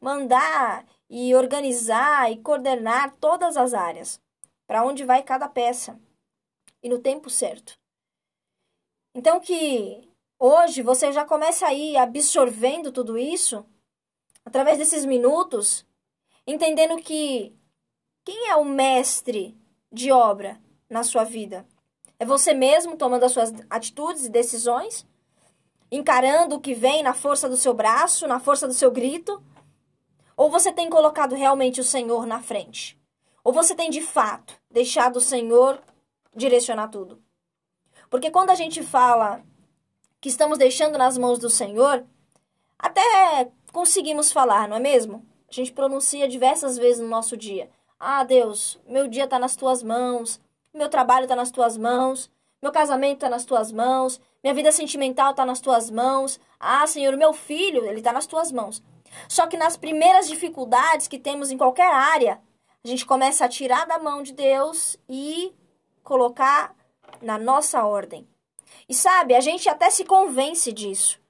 mandar 0.00 0.86
e 1.08 1.34
organizar 1.34 2.30
e 2.30 2.38
coordenar 2.38 3.14
todas 3.20 3.56
as 3.56 3.74
áreas. 3.74 4.20
Para 4.66 4.84
onde 4.84 5.04
vai 5.04 5.22
cada 5.22 5.48
peça. 5.48 5.98
E 6.82 6.88
no 6.88 6.98
tempo 6.98 7.30
certo. 7.30 7.78
Então 9.14 9.40
que 9.40 10.08
hoje 10.38 10.82
você 10.82 11.12
já 11.12 11.24
começa 11.24 11.66
aí 11.66 11.96
absorvendo 11.96 12.92
tudo 12.92 13.18
isso 13.18 13.64
através 14.44 14.78
desses 14.78 15.04
minutos, 15.04 15.84
entendendo 16.46 16.96
que 17.02 17.54
quem 18.24 18.48
é 18.48 18.56
o 18.56 18.64
mestre 18.64 19.56
de 19.90 20.12
obra 20.12 20.60
na 20.88 21.02
sua 21.02 21.24
vida? 21.24 21.66
É 22.18 22.24
você 22.24 22.52
mesmo 22.52 22.96
tomando 22.96 23.24
as 23.24 23.32
suas 23.32 23.52
atitudes 23.70 24.26
e 24.26 24.30
decisões? 24.30 25.06
Encarando 25.90 26.56
o 26.56 26.60
que 26.60 26.74
vem 26.74 27.02
na 27.02 27.14
força 27.14 27.48
do 27.48 27.56
seu 27.56 27.72
braço, 27.72 28.26
na 28.26 28.38
força 28.38 28.66
do 28.66 28.74
seu 28.74 28.90
grito? 28.90 29.42
Ou 30.38 30.48
você 30.48 30.70
tem 30.70 30.88
colocado 30.88 31.34
realmente 31.34 31.80
o 31.80 31.84
Senhor 31.84 32.24
na 32.24 32.40
frente? 32.40 32.96
Ou 33.42 33.52
você 33.52 33.74
tem 33.74 33.90
de 33.90 34.00
fato 34.00 34.54
deixado 34.70 35.16
o 35.16 35.20
Senhor 35.20 35.82
direcionar 36.32 36.86
tudo? 36.88 37.20
Porque 38.08 38.30
quando 38.30 38.50
a 38.50 38.54
gente 38.54 38.80
fala 38.80 39.42
que 40.20 40.28
estamos 40.28 40.56
deixando 40.56 40.96
nas 40.96 41.18
mãos 41.18 41.40
do 41.40 41.50
Senhor, 41.50 42.06
até 42.78 43.50
conseguimos 43.72 44.30
falar, 44.30 44.68
não 44.68 44.76
é 44.76 44.80
mesmo? 44.80 45.26
A 45.48 45.52
gente 45.52 45.72
pronuncia 45.72 46.28
diversas 46.28 46.78
vezes 46.78 47.00
no 47.00 47.08
nosso 47.08 47.36
dia. 47.36 47.68
Ah, 47.98 48.22
Deus, 48.22 48.78
meu 48.86 49.08
dia 49.08 49.24
está 49.24 49.40
nas 49.40 49.56
tuas 49.56 49.82
mãos, 49.82 50.40
meu 50.72 50.88
trabalho 50.88 51.24
está 51.24 51.34
nas 51.34 51.50
tuas 51.50 51.76
mãos, 51.76 52.30
meu 52.62 52.70
casamento 52.70 53.14
está 53.14 53.28
nas 53.28 53.44
tuas 53.44 53.72
mãos, 53.72 54.20
minha 54.40 54.54
vida 54.54 54.70
sentimental 54.70 55.32
está 55.32 55.44
nas 55.44 55.58
tuas 55.58 55.90
mãos. 55.90 56.38
Ah, 56.60 56.86
Senhor, 56.86 57.16
meu 57.16 57.32
filho, 57.32 57.84
ele 57.84 57.98
está 57.98 58.12
nas 58.12 58.28
tuas 58.28 58.52
mãos. 58.52 58.80
Só 59.28 59.46
que 59.46 59.56
nas 59.56 59.76
primeiras 59.76 60.28
dificuldades 60.28 61.08
que 61.08 61.18
temos 61.18 61.50
em 61.50 61.58
qualquer 61.58 61.92
área, 61.92 62.40
a 62.84 62.88
gente 62.88 63.04
começa 63.04 63.44
a 63.44 63.48
tirar 63.48 63.86
da 63.86 63.98
mão 63.98 64.22
de 64.22 64.32
Deus 64.32 64.96
e 65.08 65.54
colocar 66.02 66.74
na 67.20 67.38
nossa 67.38 67.84
ordem. 67.84 68.28
E 68.88 68.94
sabe, 68.94 69.34
a 69.34 69.40
gente 69.40 69.68
até 69.68 69.90
se 69.90 70.04
convence 70.04 70.72
disso. 70.72 71.20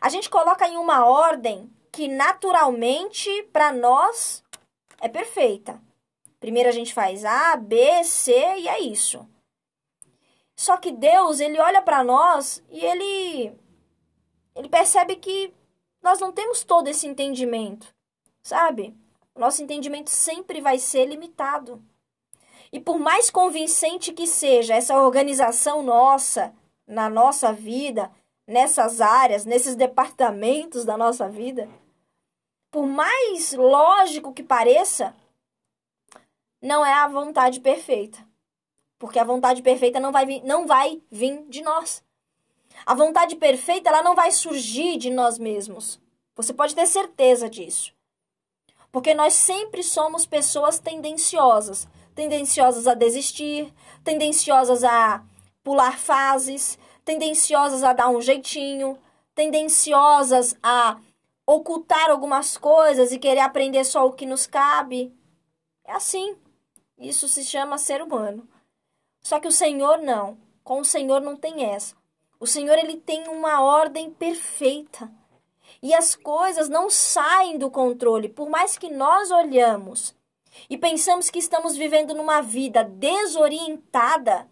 A 0.00 0.08
gente 0.08 0.30
coloca 0.30 0.66
em 0.66 0.76
uma 0.76 1.04
ordem 1.06 1.70
que 1.92 2.08
naturalmente 2.08 3.30
para 3.52 3.72
nós 3.72 4.42
é 5.00 5.08
perfeita. 5.08 5.80
Primeiro 6.40 6.68
a 6.68 6.72
gente 6.72 6.92
faz 6.92 7.24
A, 7.24 7.56
B, 7.56 8.04
C 8.04 8.32
e 8.32 8.68
é 8.68 8.80
isso. 8.80 9.26
Só 10.56 10.76
que 10.76 10.92
Deus, 10.92 11.40
ele 11.40 11.58
olha 11.58 11.82
para 11.82 12.04
nós 12.04 12.62
e 12.70 12.84
ele 12.84 13.52
ele 14.54 14.68
percebe 14.68 15.16
que 15.16 15.52
nós 16.04 16.20
não 16.20 16.30
temos 16.30 16.62
todo 16.62 16.86
esse 16.86 17.06
entendimento, 17.06 17.94
sabe? 18.42 18.94
Nosso 19.34 19.62
entendimento 19.62 20.10
sempre 20.10 20.60
vai 20.60 20.78
ser 20.78 21.06
limitado. 21.06 21.82
E 22.70 22.78
por 22.78 22.98
mais 22.98 23.30
convincente 23.30 24.12
que 24.12 24.26
seja 24.26 24.74
essa 24.74 25.00
organização 25.00 25.82
nossa 25.82 26.54
na 26.86 27.08
nossa 27.08 27.54
vida, 27.54 28.12
nessas 28.46 29.00
áreas, 29.00 29.46
nesses 29.46 29.74
departamentos 29.74 30.84
da 30.84 30.94
nossa 30.98 31.26
vida, 31.26 31.70
por 32.70 32.86
mais 32.86 33.54
lógico 33.54 34.34
que 34.34 34.42
pareça, 34.42 35.16
não 36.60 36.84
é 36.84 36.92
a 36.92 37.08
vontade 37.08 37.60
perfeita. 37.60 38.18
Porque 38.98 39.18
a 39.18 39.24
vontade 39.24 39.62
perfeita 39.62 39.98
não 39.98 40.12
vai 40.12 40.26
vir, 40.26 40.42
não 40.44 40.66
vai 40.66 41.00
vir 41.10 41.46
de 41.48 41.62
nós. 41.62 42.04
A 42.86 42.94
vontade 42.94 43.36
perfeita 43.36 43.88
ela 43.88 44.02
não 44.02 44.14
vai 44.14 44.30
surgir 44.30 44.96
de 44.96 45.10
nós 45.10 45.38
mesmos. 45.38 46.00
Você 46.36 46.52
pode 46.52 46.74
ter 46.74 46.86
certeza 46.86 47.48
disso. 47.48 47.92
Porque 48.90 49.14
nós 49.14 49.34
sempre 49.34 49.82
somos 49.82 50.26
pessoas 50.26 50.78
tendenciosas, 50.78 51.88
tendenciosas 52.14 52.86
a 52.86 52.94
desistir, 52.94 53.72
tendenciosas 54.04 54.84
a 54.84 55.24
pular 55.62 55.98
fases, 55.98 56.78
tendenciosas 57.04 57.82
a 57.82 57.92
dar 57.92 58.08
um 58.08 58.20
jeitinho, 58.20 58.98
tendenciosas 59.34 60.56
a 60.62 60.98
ocultar 61.46 62.10
algumas 62.10 62.56
coisas 62.56 63.12
e 63.12 63.18
querer 63.18 63.40
aprender 63.40 63.84
só 63.84 64.06
o 64.06 64.12
que 64.12 64.26
nos 64.26 64.46
cabe. 64.46 65.12
É 65.84 65.92
assim. 65.92 66.36
Isso 66.98 67.28
se 67.28 67.44
chama 67.44 67.76
ser 67.78 68.00
humano. 68.00 68.48
Só 69.20 69.40
que 69.40 69.48
o 69.48 69.52
Senhor 69.52 69.98
não. 69.98 70.38
Com 70.62 70.80
o 70.80 70.84
Senhor 70.84 71.20
não 71.20 71.36
tem 71.36 71.64
essa. 71.64 71.96
O 72.44 72.46
Senhor 72.46 72.76
ele 72.76 72.98
tem 72.98 73.26
uma 73.26 73.62
ordem 73.62 74.10
perfeita. 74.10 75.10
E 75.82 75.94
as 75.94 76.14
coisas 76.14 76.68
não 76.68 76.90
saem 76.90 77.56
do 77.56 77.70
controle, 77.70 78.28
por 78.28 78.50
mais 78.50 78.76
que 78.76 78.90
nós 78.90 79.30
olhamos 79.30 80.14
e 80.68 80.76
pensamos 80.76 81.30
que 81.30 81.38
estamos 81.38 81.74
vivendo 81.74 82.12
numa 82.12 82.42
vida 82.42 82.84
desorientada. 82.84 84.46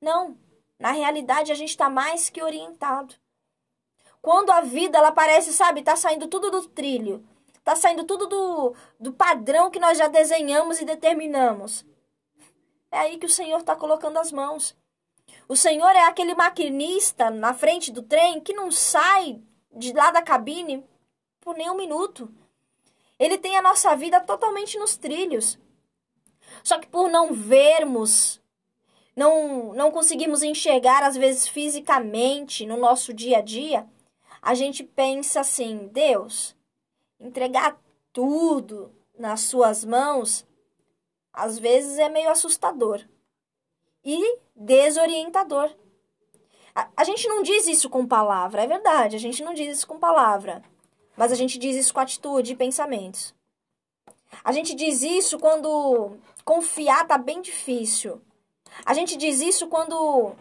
Não, 0.00 0.38
na 0.78 0.92
realidade, 0.92 1.52
a 1.52 1.54
gente 1.54 1.68
está 1.68 1.90
mais 1.90 2.30
que 2.30 2.42
orientado. 2.42 3.14
Quando 4.22 4.48
a 4.48 4.62
vida, 4.62 4.96
ela 4.96 5.12
parece, 5.12 5.52
sabe, 5.52 5.82
tá 5.82 5.96
saindo 5.96 6.26
tudo 6.26 6.50
do 6.50 6.66
trilho. 6.66 7.22
Tá 7.62 7.76
saindo 7.76 8.04
tudo 8.04 8.26
do, 8.26 8.74
do 8.98 9.12
padrão 9.12 9.70
que 9.70 9.78
nós 9.78 9.98
já 9.98 10.08
desenhamos 10.08 10.80
e 10.80 10.86
determinamos. 10.86 11.84
É 12.90 13.00
aí 13.00 13.18
que 13.18 13.26
o 13.26 13.30
Senhor 13.30 13.60
está 13.60 13.76
colocando 13.76 14.18
as 14.18 14.32
mãos. 14.32 14.74
O 15.46 15.54
Senhor 15.54 15.90
é 15.94 16.06
aquele 16.06 16.34
maquinista 16.34 17.30
na 17.30 17.52
frente 17.52 17.92
do 17.92 18.02
trem 18.02 18.40
que 18.40 18.54
não 18.54 18.70
sai 18.70 19.40
de 19.72 19.92
lá 19.92 20.10
da 20.10 20.22
cabine 20.22 20.84
por 21.40 21.56
nenhum 21.56 21.76
minuto. 21.76 22.32
Ele 23.18 23.36
tem 23.36 23.56
a 23.56 23.62
nossa 23.62 23.94
vida 23.94 24.20
totalmente 24.20 24.78
nos 24.78 24.96
trilhos. 24.96 25.58
Só 26.62 26.78
que 26.78 26.86
por 26.86 27.10
não 27.10 27.32
vermos 27.34 28.40
não, 29.14 29.72
não 29.74 29.92
conseguimos 29.92 30.42
enxergar, 30.42 31.04
às 31.04 31.16
vezes, 31.16 31.46
fisicamente, 31.46 32.66
no 32.66 32.76
nosso 32.76 33.14
dia 33.14 33.38
a 33.38 33.42
dia, 33.42 33.86
a 34.42 34.54
gente 34.54 34.82
pensa 34.82 35.40
assim: 35.40 35.88
Deus, 35.92 36.56
entregar 37.20 37.78
tudo 38.12 38.92
nas 39.16 39.42
suas 39.42 39.84
mãos, 39.84 40.44
às 41.32 41.58
vezes 41.58 41.98
é 41.98 42.08
meio 42.08 42.30
assustador 42.30 43.04
e 44.04 44.38
desorientador. 44.54 45.74
A, 46.74 46.88
a 46.96 47.04
gente 47.04 47.26
não 47.28 47.42
diz 47.42 47.66
isso 47.66 47.88
com 47.88 48.06
palavra, 48.06 48.62
é 48.62 48.66
verdade, 48.66 49.16
a 49.16 49.20
gente 49.20 49.42
não 49.42 49.54
diz 49.54 49.78
isso 49.78 49.86
com 49.86 49.98
palavra, 49.98 50.62
mas 51.16 51.32
a 51.32 51.34
gente 51.34 51.58
diz 51.58 51.76
isso 51.76 51.94
com 51.94 52.00
atitude 52.00 52.52
e 52.52 52.56
pensamentos. 52.56 53.34
A 54.42 54.52
gente 54.52 54.74
diz 54.74 55.02
isso 55.02 55.38
quando 55.38 56.16
confiar 56.44 57.06
tá 57.06 57.16
bem 57.16 57.40
difícil. 57.40 58.20
A 58.84 58.92
gente 58.92 59.16
diz 59.16 59.40
isso 59.40 59.68
quando 59.68 60.34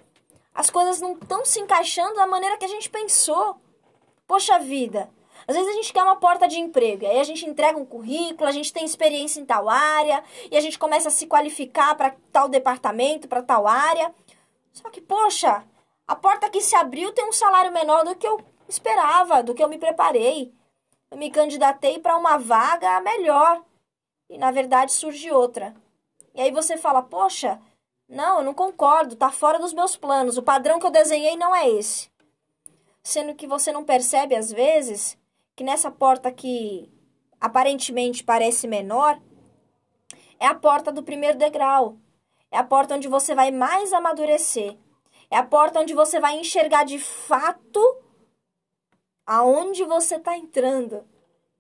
as 0.54 0.70
coisas 0.70 1.00
não 1.00 1.14
estão 1.14 1.46
se 1.46 1.60
encaixando 1.60 2.16
da 2.16 2.28
maneira 2.28 2.58
que 2.58 2.66
a 2.66 2.70
gente 2.70 2.90
pensou. 2.90 3.58
Poxa 4.26 4.58
vida, 4.58 5.10
às 5.48 5.56
vezes 5.56 5.70
a 5.72 5.76
gente 5.76 5.94
quer 5.94 6.04
uma 6.04 6.16
porta 6.16 6.48
de 6.48 6.60
emprego, 6.60 7.04
e 7.04 7.08
aí 7.08 7.20
a 7.20 7.24
gente 7.24 7.46
entrega 7.48 7.78
um 7.78 7.86
currículo, 7.86 8.48
a 8.48 8.52
gente 8.52 8.72
tem 8.72 8.86
experiência 8.86 9.40
em 9.40 9.46
tal 9.46 9.70
área, 9.70 10.24
e 10.52 10.58
a 10.58 10.62
gente 10.62 10.80
começa 10.80 11.08
a 11.08 11.12
se 11.12 11.28
qualificar 11.28 11.96
para 11.96 12.16
tal 12.32 12.48
departamento, 12.48 13.28
para 13.28 13.42
tal 13.42 13.68
área. 13.68 14.14
Só 14.72 14.90
que, 14.90 15.02
poxa, 15.02 15.64
a 16.08 16.16
porta 16.16 16.50
que 16.50 16.62
se 16.62 16.76
abriu 16.76 17.12
tem 17.14 17.26
um 17.26 17.32
salário 17.32 17.72
menor 17.72 18.04
do 18.04 18.16
que 18.16 18.28
eu 18.28 18.42
esperava, 18.68 19.42
do 19.42 19.54
que 19.54 19.64
eu 19.64 19.70
me 19.70 19.78
preparei. 19.78 20.54
Eu 21.10 21.18
me 21.18 21.30
candidatei 21.30 22.00
para 22.00 22.18
uma 22.18 22.38
vaga 22.38 23.00
melhor. 23.02 23.64
E 24.30 24.38
na 24.38 24.52
verdade 24.52 24.92
surge 24.92 25.32
outra. 25.32 25.76
E 26.34 26.42
aí 26.42 26.52
você 26.52 26.76
fala: 26.76 27.02
"Poxa, 27.02 27.62
não, 28.08 28.40
eu 28.40 28.44
não 28.44 28.54
concordo, 28.54 29.16
tá 29.16 29.32
fora 29.32 29.60
dos 29.60 29.74
meus 29.74 29.96
planos. 29.96 30.38
O 30.38 30.44
padrão 30.44 30.80
que 30.80 30.86
eu 30.86 30.92
desenhei 30.92 31.38
não 31.38 31.56
é 31.56 31.70
esse. 31.70 32.12
sendo 33.04 33.36
que 33.36 33.46
você 33.46 33.72
não 33.72 33.84
percebe 33.84 34.34
às 34.34 34.52
vezes 34.52 35.18
que 35.56 35.64
nessa 35.64 35.92
porta 35.92 36.32
que 36.32 36.92
aparentemente 37.40 38.24
parece 38.24 38.68
menor 38.68 39.20
é 40.40 40.48
a 40.48 40.56
porta 40.56 40.92
do 40.92 41.04
primeiro 41.04 41.38
degrau. 41.38 41.98
É 42.52 42.58
a 42.58 42.64
porta 42.64 42.96
onde 42.96 43.08
você 43.08 43.34
vai 43.34 43.52
mais 43.52 43.94
amadurecer. 43.94 44.78
É 45.30 45.38
a 45.38 45.44
porta 45.44 45.80
onde 45.80 45.94
você 45.94 46.20
vai 46.20 46.40
enxergar 46.40 46.84
de 46.84 47.00
fato 47.00 47.80
aonde 49.26 49.84
você 49.84 50.16
está 50.16 50.38
entrando, 50.38 51.08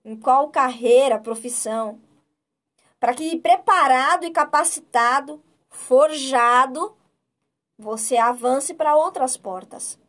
em 0.04 0.16
qual 0.16 0.50
carreira, 0.50 1.20
profissão, 1.20 2.00
para 3.00 3.14
que 3.14 3.38
preparado 3.40 4.26
e 4.26 4.32
capacitado, 4.32 5.42
forjado, 5.70 6.96
você 7.78 8.18
avance 8.18 8.74
para 8.74 8.96
outras 8.96 9.36
portas. 9.36 10.00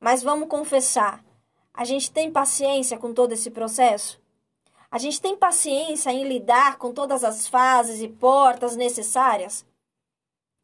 Mas 0.00 0.22
vamos 0.22 0.48
confessar, 0.48 1.23
a 1.74 1.84
gente 1.84 2.12
tem 2.12 2.30
paciência 2.30 2.96
com 2.96 3.12
todo 3.12 3.32
esse 3.32 3.50
processo? 3.50 4.22
A 4.88 4.96
gente 4.96 5.20
tem 5.20 5.36
paciência 5.36 6.10
em 6.12 6.22
lidar 6.22 6.78
com 6.78 6.94
todas 6.94 7.24
as 7.24 7.48
fases 7.48 8.00
e 8.00 8.06
portas 8.06 8.76
necessárias? 8.76 9.66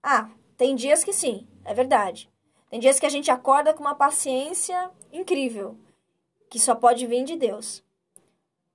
Ah, 0.00 0.30
tem 0.56 0.76
dias 0.76 1.02
que 1.02 1.12
sim, 1.12 1.48
é 1.64 1.74
verdade. 1.74 2.30
Tem 2.70 2.78
dias 2.78 3.00
que 3.00 3.06
a 3.06 3.10
gente 3.10 3.28
acorda 3.28 3.74
com 3.74 3.80
uma 3.80 3.96
paciência 3.96 4.88
incrível, 5.12 5.76
que 6.48 6.60
só 6.60 6.76
pode 6.76 7.04
vir 7.08 7.24
de 7.24 7.34
Deus. 7.34 7.82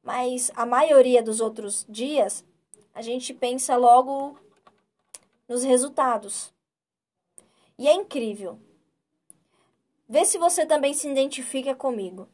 Mas 0.04 0.52
a 0.56 0.66
maioria 0.66 1.24
dos 1.24 1.40
outros 1.40 1.86
dias, 1.88 2.44
a 2.94 3.02
gente 3.02 3.34
pensa 3.34 3.78
logo 3.78 4.38
nos 5.48 5.64
resultados. 5.64 6.54
E 7.78 7.88
é 7.88 7.94
incrível. 7.94 8.60
Vê 10.08 10.24
se 10.24 10.38
você 10.38 10.66
também 10.66 10.94
se 10.94 11.10
identifica 11.10 11.74
comigo. 11.74 12.28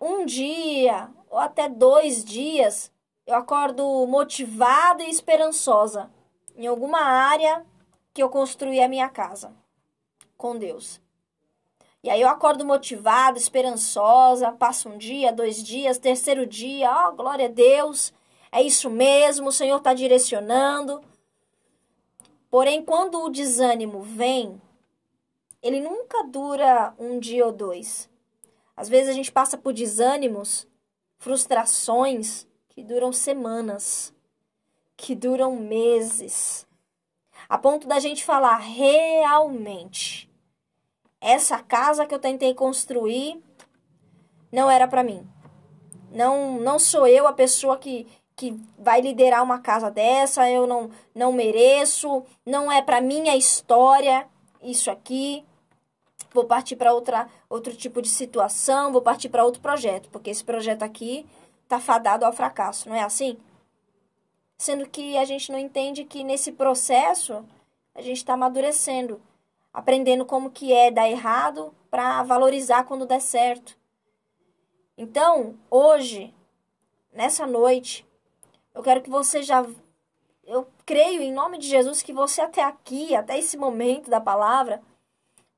Um 0.00 0.24
dia 0.24 1.10
ou 1.30 1.38
até 1.38 1.68
dois 1.68 2.24
dias 2.24 2.90
eu 3.26 3.34
acordo 3.34 4.06
motivada 4.06 5.02
e 5.02 5.10
esperançosa 5.10 6.10
em 6.56 6.66
alguma 6.66 7.00
área 7.00 7.64
que 8.14 8.22
eu 8.22 8.28
construí 8.28 8.80
a 8.80 8.88
minha 8.88 9.08
casa 9.08 9.54
com 10.36 10.56
Deus. 10.56 11.00
E 12.02 12.08
aí 12.08 12.20
eu 12.22 12.28
acordo 12.28 12.64
motivada, 12.64 13.38
esperançosa, 13.38 14.52
passa 14.52 14.88
um 14.88 14.96
dia, 14.96 15.32
dois 15.32 15.62
dias, 15.62 15.98
terceiro 15.98 16.46
dia, 16.46 16.90
ó, 16.90 17.08
oh, 17.08 17.12
glória 17.16 17.46
a 17.46 17.50
Deus, 17.50 18.14
é 18.50 18.62
isso 18.62 18.88
mesmo, 18.88 19.48
o 19.48 19.52
Senhor 19.52 19.76
está 19.76 19.92
direcionando. 19.92 21.02
Porém, 22.48 22.82
quando 22.82 23.20
o 23.20 23.28
desânimo 23.28 24.00
vem, 24.00 24.60
ele 25.62 25.80
nunca 25.80 26.24
dura 26.24 26.94
um 26.98 27.18
dia 27.18 27.44
ou 27.44 27.52
dois. 27.52 28.08
Às 28.76 28.88
vezes 28.88 29.08
a 29.08 29.12
gente 29.12 29.32
passa 29.32 29.58
por 29.58 29.72
desânimos, 29.72 30.66
frustrações 31.18 32.46
que 32.68 32.82
duram 32.82 33.12
semanas, 33.12 34.14
que 34.96 35.14
duram 35.14 35.56
meses, 35.56 36.66
a 37.48 37.56
ponto 37.56 37.88
da 37.88 37.98
gente 37.98 38.24
falar 38.24 38.58
realmente 38.58 40.30
essa 41.20 41.62
casa 41.62 42.06
que 42.06 42.14
eu 42.14 42.18
tentei 42.18 42.54
construir 42.54 43.42
não 44.52 44.70
era 44.70 44.86
para 44.86 45.02
mim. 45.02 45.26
Não, 46.10 46.58
não 46.58 46.78
sou 46.78 47.06
eu 47.06 47.26
a 47.26 47.32
pessoa 47.32 47.76
que, 47.76 48.06
que 48.36 48.58
vai 48.78 49.00
liderar 49.00 49.42
uma 49.42 49.58
casa 49.58 49.90
dessa, 49.90 50.50
eu 50.50 50.66
não, 50.66 50.90
não 51.14 51.32
mereço, 51.32 52.24
não 52.44 52.70
é 52.70 52.82
para 52.82 53.00
minha 53.00 53.36
história 53.36 54.26
isso 54.62 54.90
aqui. 54.90 55.44
Vou 56.32 56.44
partir 56.44 56.76
para 56.76 56.92
outra 56.92 57.28
outro 57.48 57.74
tipo 57.74 58.02
de 58.02 58.08
situação, 58.08 58.92
vou 58.92 59.02
partir 59.02 59.28
para 59.28 59.44
outro 59.44 59.60
projeto, 59.60 60.08
porque 60.10 60.30
esse 60.30 60.44
projeto 60.44 60.82
aqui 60.82 61.26
tá 61.66 61.80
fadado 61.80 62.24
ao 62.24 62.32
fracasso, 62.32 62.88
não 62.88 62.96
é 62.96 63.02
assim? 63.02 63.38
Sendo 64.56 64.88
que 64.88 65.16
a 65.16 65.24
gente 65.24 65.50
não 65.50 65.58
entende 65.58 66.04
que 66.04 66.22
nesse 66.24 66.52
processo 66.52 67.44
a 67.94 68.02
gente 68.02 68.18
está 68.18 68.34
amadurecendo 68.34 69.20
aprendendo 69.78 70.24
como 70.24 70.50
que 70.50 70.72
é 70.72 70.90
dar 70.90 71.08
errado 71.08 71.72
para 71.88 72.22
valorizar 72.24 72.84
quando 72.84 73.06
der 73.06 73.20
certo. 73.20 73.78
Então, 74.96 75.56
hoje, 75.70 76.34
nessa 77.12 77.46
noite, 77.46 78.04
eu 78.74 78.82
quero 78.82 79.00
que 79.00 79.08
você 79.08 79.42
já 79.42 79.64
eu 80.44 80.66
creio 80.84 81.20
em 81.20 81.32
nome 81.32 81.58
de 81.58 81.68
Jesus 81.68 82.02
que 82.02 82.12
você 82.12 82.40
até 82.40 82.64
aqui, 82.64 83.14
até 83.14 83.38
esse 83.38 83.56
momento 83.56 84.08
da 84.08 84.20
palavra, 84.20 84.82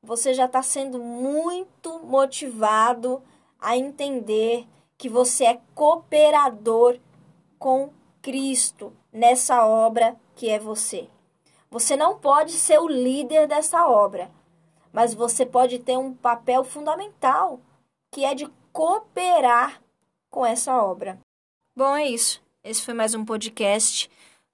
você 0.02 0.32
já 0.34 0.46
está 0.46 0.62
sendo 0.62 0.98
muito 0.98 2.00
motivado 2.00 3.22
a 3.58 3.76
entender 3.76 4.66
que 4.96 5.08
você 5.08 5.44
é 5.44 5.60
cooperador 5.74 6.98
com 7.58 7.90
Cristo 8.22 8.92
nessa 9.12 9.66
obra 9.66 10.16
que 10.34 10.48
é 10.48 10.58
você. 10.58 11.08
Você 11.70 11.96
não 11.96 12.18
pode 12.18 12.52
ser 12.52 12.80
o 12.80 12.88
líder 12.88 13.46
dessa 13.46 13.86
obra, 13.86 14.30
mas 14.92 15.14
você 15.14 15.46
pode 15.46 15.78
ter 15.78 15.96
um 15.96 16.12
papel 16.12 16.64
fundamental, 16.64 17.60
que 18.10 18.24
é 18.24 18.34
de 18.34 18.48
cooperar 18.72 19.80
com 20.30 20.44
essa 20.44 20.82
obra. 20.82 21.18
Bom, 21.76 21.96
é 21.96 22.08
isso. 22.08 22.42
Esse 22.64 22.82
foi 22.82 22.94
mais 22.94 23.14
um 23.14 23.24
podcast 23.24 24.10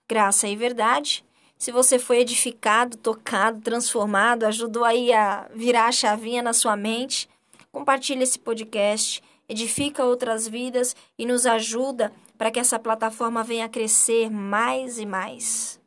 Graça 0.08 0.46
e 0.46 0.54
Verdade. 0.54 1.24
Se 1.58 1.72
você 1.72 1.98
foi 1.98 2.18
edificado, 2.18 2.96
tocado, 2.96 3.60
transformado, 3.60 4.44
ajudou 4.44 4.84
aí 4.84 5.12
a 5.12 5.48
virar 5.54 5.86
a 5.86 5.92
chavinha 5.92 6.42
na 6.42 6.52
sua 6.52 6.76
mente, 6.76 7.28
compartilhe 7.72 8.22
esse 8.22 8.38
podcast, 8.38 9.22
edifica 9.48 10.04
outras 10.04 10.46
vidas 10.46 10.94
e 11.18 11.24
nos 11.24 11.46
ajuda 11.46 12.12
para 12.36 12.50
que 12.50 12.60
essa 12.60 12.78
plataforma 12.78 13.42
venha 13.42 13.64
a 13.64 13.70
crescer 13.70 14.30
mais 14.30 14.98
e 14.98 15.06
mais. 15.06 15.80